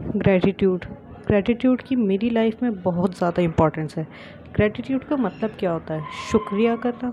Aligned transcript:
Gratitude 0.00 0.84
gratitude 1.26 1.82
की 1.82 1.96
मेरी 1.96 2.28
life 2.30 2.62
में 2.62 2.80
बहुत 2.82 3.16
ज़्यादा 3.18 3.42
इम्पोर्टेंस 3.42 3.96
है। 3.96 4.06
ग्रैटिट्यूड 4.54 5.04
का 5.04 5.16
मतलब 5.16 5.50
क्या 5.58 5.72
होता 5.72 5.94
है? 5.94 6.02
शुक्रिया 6.30 6.76
करना। 6.76 7.12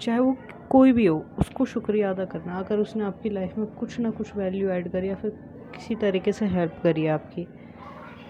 चाहे 0.00 0.18
वो 0.18 0.36
कोई 0.70 0.92
भी 0.92 1.06
हो, 1.06 1.24
उसको 1.38 1.64
शुक्रिया 1.64 2.10
अदा 2.10 2.24
करना। 2.24 2.58
अगर 2.58 2.78
उसने 2.78 3.04
आपकी 3.04 3.30
लाइफ 3.30 3.56
में 3.58 3.66
कुछ 3.68 3.98
ना 4.00 4.10
कुछ 4.10 4.36
वैल्यू 4.36 4.68
ऐड 4.70 4.90
करी 4.92 5.08
या 5.08 5.14
फिर 5.14 5.30
किसी 5.74 5.94
तरीके 5.94 6.32
से 6.32 6.46
हेल्प 6.46 6.80
करी 6.82 7.06
आपकी। 7.06 7.46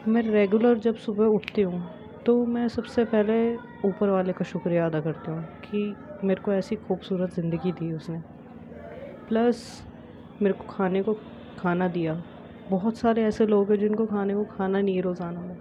मैं 0.09 0.23
रेगुलर 0.23 0.79
जब 0.79 0.97
सुबह 0.97 1.25
उठती 1.27 1.63
हूँ 1.63 1.83
तो 2.27 2.45
मैं 2.47 2.67
सबसे 2.69 3.05
पहले 3.05 3.55
ऊपर 3.89 4.09
वाले 4.09 4.33
का 4.33 4.45
शुक्रिया 4.45 4.87
अदा 4.87 5.01
करती 5.01 5.31
हूँ 5.31 5.43
कि 5.65 5.95
मेरे 6.25 6.41
को 6.41 6.53
ऐसी 6.53 6.77
खूबसूरत 6.79 7.35
ज़िंदगी 7.35 7.73
दी 7.73 7.93
उसने। 7.93 8.19
प्लस 9.29 9.83
मेरे 10.43 10.55
को 10.55 10.65
खाने 10.71 11.03
को 11.03 11.15
खाना 11.59 11.89
दिया। 11.89 12.23
बहुत 12.71 12.97
सारे 12.97 13.23
ऐसे 13.25 13.47
लोग 13.47 13.71
हैं 13.71 13.79
जिनको 13.79 14.07
खाने 14.07 14.35
को 14.35 14.45
खाना 14.47 14.81
नहीं 14.81 14.95
है 14.97 15.03
रोज़ाना 15.03 15.41
में। 15.41 15.57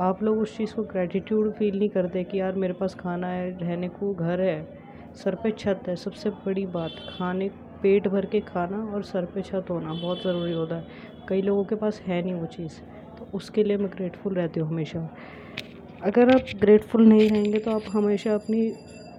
आप 0.00 0.22
लोग 0.22 0.38
उस 0.38 0.56
चीज़ 0.56 0.74
को 0.74 0.82
ग्रेटिट्यूड 0.84 1.52
फील 1.52 1.78
नहीं 1.78 1.88
करते 1.88 2.24
कि 2.24 2.40
यार 2.40 2.54
मेरे 2.54 2.72
पास 2.72 2.94
खाना 2.94 3.26
है, 3.26 3.50
रहने 3.58 3.88
को 3.88 4.12
घर 4.14 4.40
है, 4.40 4.66
सर 5.14 5.34
पे 5.34 5.50
छत 5.50 5.82
है। 5.88 5.94
सबसे 5.96 6.30
बड़ी 6.46 6.66
बात, 6.66 6.96
खाने, 7.08 7.48
पेट 7.82 8.08
भर 8.08 8.26
के 8.26 8.40
खाना 8.42 8.84
और 8.86 9.02
सर 9.02 9.24
पे 9.24 9.42
छत 9.42 9.70
होना 9.70 9.94
बहुत 9.94 10.22
ज़रूरी 10.22 10.52
होता 10.52 10.76
है। 10.76 10.86
कई 11.28 11.42
लोगों 11.42 11.64
के 11.64 11.74
पास 11.76 12.00
है 12.06 12.22
नहीं 12.22 12.34
वो 12.34 12.46
चीज़ 12.48 12.80
तो 13.18 13.28
उसके 13.34 13.64
लिए 13.64 13.76
मैं 13.76 13.88
ग्रेटफुल 13.90 14.34
रहती 14.34 14.60
हूँ 14.60 14.68
हमेशा। 14.68 15.08
अगर 16.02 16.30
आप 16.30 16.44
ग्रेटफुल 16.56 17.06
नहीं 17.06 17.28
रहेंगे 17.28 17.58
तो 17.58 17.70
आप 17.70 17.84
हमेशा 17.90 18.34
अपनी 18.34 18.68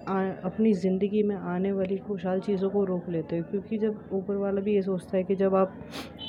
अपनी 0.06 0.72
ज़िंदगी 0.74 1.22
में 1.22 1.34
आने 1.36 1.70
वाली 1.72 1.96
खुशहाल 1.98 2.40
चीज़ों 2.40 2.68
को 2.70 2.84
रोक 2.84 3.08
लेते 3.10 3.38
हो, 3.38 3.44
क्योंकि 3.50 3.78
जब 3.78 4.08
ऊपर 4.12 4.36
वाला 4.36 4.60
भी 4.60 4.74
ये 4.74 4.82
सोचता 4.82 5.16
है 5.16 5.22
कि 5.24 5.34
जब 5.36 5.54
आप 5.54 5.74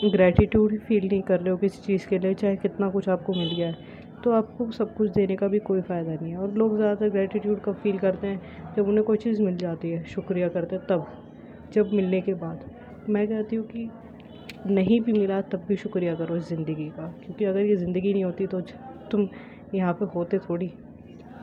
ग्रैटिट्यूड 0.05 0.77
फील 0.79 1.07
नहीं 1.07 1.21
कर 1.21 1.39
रहे 1.39 1.49
हो 1.49 1.57
किसी 1.57 1.81
चीज़ 1.83 2.07
के 2.07 2.19
लिए, 2.19 2.33
चाहे 2.33 2.55
कितना 2.57 2.89
कुछ 2.89 3.09
आपको 3.09 3.33
मिल 3.33 3.55
गया 3.55 3.67
है 3.67 3.95
तो 4.23 4.31
आपको 4.31 4.69
सब 4.71 4.93
कुछ 4.95 5.09
देने 5.11 5.35
का 5.35 5.47
भी 5.47 5.59
कोई 5.61 5.81
फ़ायदा 5.81 6.13
नहीं 6.13 6.31
है। 6.31 6.37
और 6.37 6.53
लोग 6.53 6.75
ज़्यादातर 6.75 7.09
ग्रैटिट्यूड 7.09 7.59
कब 7.63 7.75
फील 7.83 7.97
करते 7.99 8.27
हैं, 8.27 8.73
जब 8.77 8.87
उन्हें 8.87 9.03
कोई 9.05 9.17
चीज़ 9.17 9.41
मिल 9.41 9.57
जाती 9.57 9.89
है, 9.89 10.03
शुक्रिया 10.05 10.47
करते 10.49 10.75
हैं, 10.75 10.85
तब, 10.85 11.05
जब 11.73 11.91
मिलने 11.93 12.21
के 12.21 12.33
बाद। 12.35 12.65
मैं 13.09 13.27
कहती 13.27 13.55
हूँ 13.55 13.65
कि 13.67 13.89
नहीं 14.67 14.99
भी 15.01 15.13
मिला, 15.13 15.39
तब 15.43 15.65
भी 15.67 15.75
शुक्रिया 15.77 16.15
करो 16.15 16.35
इस 16.35 16.49
ज़िंदगी 16.49 16.89
का, 16.89 17.07
क्योंकि 17.19 17.45
अगर 17.45 17.61
ये 17.61 17.75
ज़िंदगी 17.75 18.13
नहीं 18.13 18.23
होती 18.23 18.47
तो 18.47 18.61
तुम 19.11 19.27
यहाँ 19.75 19.93
पे 19.93 20.05
होते 20.15 20.39
थोड़ी, 20.39 20.71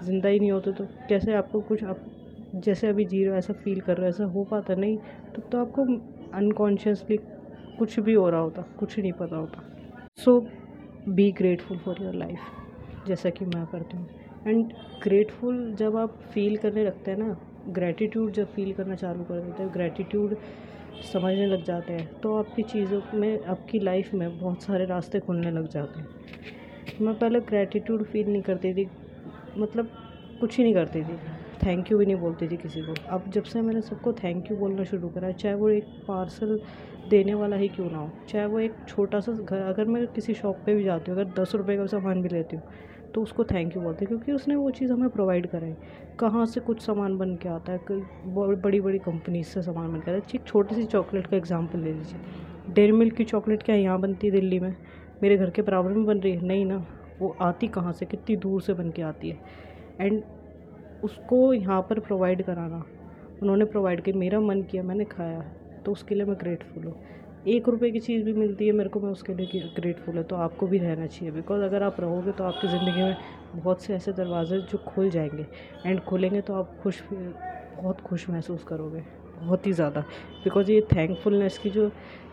ज़िंदा 0.03 0.29
ही 0.29 0.39
नहीं 0.39 0.53
होते 0.53 0.73
तो 0.73 0.85
कैसे 1.09 1.35
आपको 1.35 1.61
कुछ 1.63 1.85
आप 1.85 2.05
जैसे 2.55 2.89
अभी 2.89 3.05
जी 3.05 3.23
रहे 3.23 3.33
हो 3.33 3.39
ऐसा 3.39 3.53
फील 3.55 3.81
कर 3.81 3.97
रहे 3.97 4.07
हो 4.07 4.09
ऐसा 4.09 4.25
हो 4.25 4.45
पाता 4.45 4.75
नहीं 4.75 4.97
तब 4.97 5.35
तो, 5.35 5.41
तो 5.43 5.59
आपको 5.59 5.85
अनकॉन्शियसली 6.37 7.17
कुछ 7.79 7.99
भी 8.01 8.13
हो 8.13 8.29
रहा 8.31 8.41
होता 8.41 8.63
कुछ 8.79 8.99
नहीं 8.99 9.13
पता 9.13 9.37
होता। 9.37 9.63
So 10.19 10.41
be 11.09 11.31
grateful 11.33 11.79
for 11.79 12.03
your 12.03 12.15
life 12.15 13.07
जैसा 13.07 13.31
कि 13.31 13.45
मैं 13.45 13.65
करती 13.67 13.97
हूँ। 13.97 14.09
एंड 14.47 14.73
ग्रेटफुल 15.03 15.75
जब 15.75 15.97
आप 15.97 16.19
फील 16.35 16.57
करने 16.57 16.85
लगते 16.85 17.11
हैं 17.11 17.19
ना 17.19 17.37
ग्रैटिट्यूड 17.69 18.33
जब 18.33 18.53
फील 18.53 18.73
करना 18.73 18.95
चालू 18.95 19.25
कर 19.25 19.41
देते 19.41 19.63
हैं 19.63 19.73
ग्रैटिट्यूड 19.73 20.37
समझने 21.13 21.47
लग 21.47 21.65
जाते 21.65 21.93
हैं 21.93 22.21
तो 22.21 22.37
आपकी 22.39 22.63
चीज़ों 22.63 23.01
में 23.15 23.45
आपकी 23.45 23.79
लाइफ 23.79 24.13
में 24.15 24.39
बहुत 24.41 24.63
सारे 24.63 24.85
रास्ते 24.85 25.21
खुलने 25.21 25.51
लग 25.51 25.69
जाते 25.69 26.01
हैं। 26.01 26.07
मैं 27.01 27.19
पहले 27.19 27.41
ग्रैटिट्यूड 27.41 28.05
फील 28.05 28.29
नहीं 28.29 28.43
करती 28.43 28.73
थी 28.75 28.89
मतलब 29.59 29.91
कुछ 30.41 30.59
ही 30.59 30.65
नहीं 30.65 30.75
करती 30.75 31.03
थी। 31.03 31.19
थैंक 31.65 31.91
यू 31.93 31.99
भी 31.99 32.07
नहीं 32.07 32.17
बोलती 32.17 32.49
थी 32.49 32.57
किसी 32.57 32.81
को। 32.83 32.95
अब 33.11 33.31
जब 33.31 33.43
से 33.45 33.61
मैंने 33.63 33.81
सबको 33.83 34.13
थैंक 34.15 34.51
यू 34.51 34.57
बोलना 34.57 34.85
शुरू 34.85 35.09
करा, 35.09 35.31
चाहे 35.33 35.55
वो 35.55 35.69
एक 35.71 35.85
पार्सल 36.09 36.59
देने 37.11 37.35
वाला 37.35 37.57
ही 37.57 37.69
क्यों 37.69 37.91
ना 37.91 37.99
हो, 37.99 38.11
चाहे 38.29 38.47
वो 38.47 38.59
एक 38.61 38.75
छोटा 38.89 39.21
सा 39.21 39.33
घर, 39.33 39.57
अगर 39.59 39.85
मैं 39.87 40.07
किसी 40.09 40.35
शॉप 40.35 40.63
पे 40.67 40.75
भी 40.75 40.85
जाती 40.85 41.11
हूँ, 41.11 41.21
अगर 41.21 41.33
दस 41.35 41.55
रुपये 41.55 41.77
का 41.77 41.87
सामान 41.89 42.23
भी 42.23 42.29
लेती 42.29 42.57
हूँ 42.57 42.65
तो 43.15 43.23
उसको 43.23 43.45
थैंक 43.45 43.77
यू 43.77 43.83
बोलते 43.83 44.05
हैं, 44.05 44.09
क्योंकि 44.09 44.33
उसने 44.33 44.55
वो 44.57 44.71
चीज़ 44.71 44.93
हमें 44.93 45.09
प्रोवाइड 45.11 45.47
कराई 45.51 45.75
कहाँ 46.21 46.45
से 46.47 46.61
कुछ 46.61 46.81
सामान 46.83 47.17
बन 47.19 47.35
के 47.43 47.49
आता 47.49 47.73
है 47.73 47.79
बड़ी 48.57 48.81
बड़ी 48.81 48.99
कंपनीज़ 49.01 49.47
से 49.49 49.63
सामान 49.63 49.93
बन 49.93 50.01
के 50.01 50.11
आता 50.11 50.13
है। 50.13 50.35
एक 50.35 50.47
छोटी 50.47 50.75
सी 50.75 50.85
चॉकलेट 50.87 51.27
का 51.27 51.37
एग्ज़ाम्पल 51.37 51.79
ले 51.79 51.93
लीजिए। 51.93 52.73
डेरी 52.75 52.93
मिल्क 52.93 53.15
की 53.15 53.25
चॉकलेट 53.25 53.63
क्या 53.63 53.77
यहाँ 53.77 54.01
बनती 54.01 54.27
है 54.27 54.33
दिल्ली 54.33 54.59
में? 54.61 54.75
मेरे 55.23 55.37
घर 55.37 55.51
के 55.51 55.63
बराबर 55.63 55.91
में 55.91 56.05
बन 56.07 56.19
रही 56.19 56.33
है? 56.33 56.47
नहीं 56.47 56.65
ना। 56.67 56.85
वो 57.21 57.37
आती 57.41 57.69
कहाँ 57.69 57.93
से? 57.93 58.07
कितनी 58.07 58.37
दूर 58.37 58.63
से 58.63 58.75
बन 58.75 58.91
के 58.91 59.03
आती 59.03 59.31
है? 59.31 59.39
एंड 60.01 60.23
उसको 61.05 61.53
यहाँ 61.55 61.81
पर 61.83 61.99
प्रोवाइड 62.01 62.43
कराना। 62.45 62.85
उन्होंने 63.43 63.65
प्रोवाइड 63.67 64.03
किया, 64.03 64.17
मेरा 64.17 64.41
मन 64.41 64.63
किया, 64.63 64.83
मैंने 64.83 65.05
खाया 65.07 65.41
तो 65.85 65.93
उसके 65.93 66.15
लिए 66.15 66.25
मैं 66.25 66.37
ग्रेटफुल 66.41 66.85
हूँ। 66.85 66.95
एक 67.47 67.69
रुपए 67.69 67.91
की 67.91 68.01
चीज़ 68.01 68.25
भी 68.25 68.33
मिलती 68.33 68.67
है 68.67 68.73
मेरे 68.73 68.89
को, 68.89 69.01
मैं 69.01 69.11
उसके 69.11 69.35
लिए 69.35 69.61
ग्रेटफुल 69.77 70.17
है 70.17 70.23
तो 70.23 70.37
आपको 70.37 70.67
भी 70.67 70.79
रहना 70.79 71.07
चाहिए 71.07 71.31
बिकॉज़ 71.33 71.63
अगर 71.63 71.83
आप 71.83 71.97
रहोगे 72.01 72.33
तो 72.33 72.45
आपकी 72.45 72.69
ज़िंदगी 72.69 73.03
में 73.03 73.17
बहुत 73.57 73.83
से 73.83 73.95
ऐसे 73.95 74.13
दरवाजे 74.13 74.61
जो 74.63 74.79
खुल 74.87 75.11
जाएँगे 75.11 75.47
एंड 75.87 76.01
खुलेंगे 76.03 76.41
तो 76.41 76.55
आप 76.55 76.77
खुश 76.83 77.03
बहुत 77.13 78.01
खुश 78.01 78.29
महसूस 78.31 78.65
करोगे, 78.65 79.01
बहुत 79.37 79.67
ही 79.67 79.73
ज़्यादा। 79.73 80.01
बिकॉज़ 80.45 80.71
ये 80.73 80.81
थैंकफुलनेस 80.93 81.59
की 81.59 81.71
जो 81.71 81.89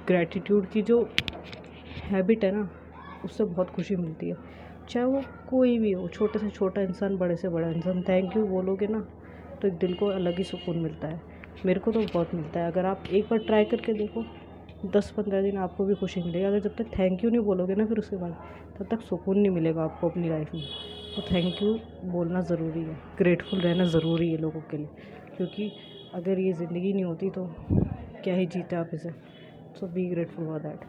ग्रैटिट्यूड 0.08 0.70
की 0.70 0.82
जो 0.82 1.02
हैबिट 2.03 2.44
है 2.44 2.52
ना, 2.52 2.70
उससे 3.26 3.44
बहुत 3.44 3.70
खुशी 3.70 3.96
मिलती 3.96 4.30
है। 4.30 4.36
चाहे 4.90 5.06
वो 5.06 5.22
कोई 5.50 5.78
भी 5.80 5.92
हो, 5.92 6.08
छोटे 6.08 6.40
से 6.40 6.50
छोटा 6.50 6.81
इंसान, 6.81 7.18
बड़े 7.18 7.36
से 7.36 7.50
बड़ा 7.50 7.68
इंसान 7.69 8.02
थैंक 8.03 8.36
यू 8.38 8.46
बोलोगे 8.47 8.88
ना 8.88 9.00
तो 9.62 9.68
एक 9.68 9.74
दिल 9.78 9.94
को 9.94 10.06
अलग 10.08 10.38
ही 10.38 10.44
सुकून 10.44 10.78
मिलता 10.78 11.08
है। 11.08 11.22
मेरे 11.66 11.80
को 11.80 11.92
तो 11.92 12.00
बहुत 12.03 12.34
मिलता 12.36 12.59
है। 12.59 12.72
अगर 12.72 12.86
आप 12.86 13.03
एक 13.12 13.25
बार 13.25 13.40
ट्राई 13.40 13.66
करके 13.66 13.94
देखो 13.94 14.24
दस 14.90 15.09
पंद्रह 15.18 15.41
दिन 15.41 15.58
आपको 15.58 15.86
भी 15.86 15.96
खुशी 15.96 16.22
मिलेगी। 16.22 16.46
अगर 16.46 16.59
जब 16.59 16.75
तक 16.75 16.88
थैंक 16.97 17.24
यू 17.24 17.30
नहीं 17.30 17.41
बोलोगे 17.41 17.75
ना, 17.75 17.86
फिर 17.86 17.97
उसके 18.00 18.18
बाद 18.18 18.36
तब 18.80 18.88
तक 18.91 19.02
सुकून 19.02 19.38
नहीं 19.38 19.52
मिलेगा 19.52 19.84
आपको 19.84 20.09
अपनी 20.09 20.30
लाइफ 20.30 20.53
में। 20.53 20.64
तो 21.16 21.22
थैंक 21.22 21.62
यू 21.62 21.74
बोलना 22.12 22.41
ज़रूरी 22.41 22.84
है। 22.84 22.97
ग्रेटफुल 23.18 23.59
रहना 23.59 23.86
ज़रूरी 23.88 24.31
है 24.31 24.38
लोगों 24.38 24.62
के 24.62 24.78
लिए। 24.78 24.88
क्योंकि 25.38 25.72
अगर 26.14 26.40
ये 26.40 26.53
ज़िंदगी 26.53 26.94
नहीं 26.94 27.03
होती 27.03 27.30
तो 27.30 27.46
क्या 28.24 28.36
ही 28.36 28.46
जीते 28.46 28.75
आप 28.75 28.90
इसे। 28.94 29.09
So 29.80 29.88
be 29.88 30.06
grateful 30.06 30.46
for 30.46 30.59
that 30.59 30.86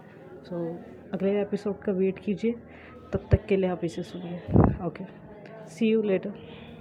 so 0.47 0.67
अगले 1.15 1.41
एपिसोड 1.41 1.79
का 1.79 1.93
वेट 1.93 2.19
कीजिए। 2.19 2.55
तब 3.13 3.27
तक 3.31 3.45
के 3.47 3.57
लिए 3.57 3.71
आप 3.71 3.85
इसे 3.85 4.03
सुनिए। 4.03 4.39
Okay 4.87 5.05
C 5.71 5.89
you 5.89 6.03
later 6.03 6.33